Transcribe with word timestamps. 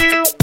you. 0.00 0.35